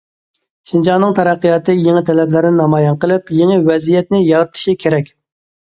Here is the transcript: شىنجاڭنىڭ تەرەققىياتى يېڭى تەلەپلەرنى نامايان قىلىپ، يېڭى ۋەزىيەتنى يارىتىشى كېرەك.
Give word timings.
شىنجاڭنىڭ 0.69 1.13
تەرەققىياتى 1.19 1.75
يېڭى 1.89 2.03
تەلەپلەرنى 2.09 2.53
نامايان 2.63 2.99
قىلىپ، 3.05 3.31
يېڭى 3.41 3.61
ۋەزىيەتنى 3.71 4.25
يارىتىشى 4.33 4.79
كېرەك. 4.85 5.17